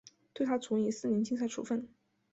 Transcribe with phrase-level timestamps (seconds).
[0.33, 1.87] 对她处以四年禁赛处分。